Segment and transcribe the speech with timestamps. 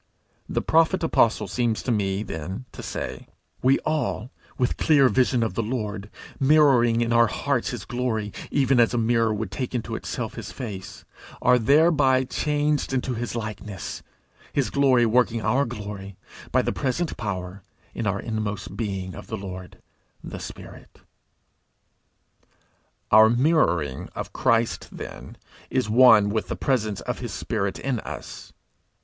[0.49, 3.27] The prophet apostle seems to me, then, to say,
[3.61, 8.79] 'We all, with clear vision of the Lord, mirroring in our hearts his glory, even
[8.79, 11.05] as a mirror would take into itself his face,
[11.39, 14.01] are thereby changed into his likeness,
[14.51, 16.17] his glory working our glory,
[16.51, 17.61] by the present power,
[17.93, 19.83] in our inmost being, of the Lord,
[20.23, 21.01] the spirit.'
[23.11, 25.37] Our mirroring of Christ, then,
[25.69, 28.51] is one with the presence of his spirit in us.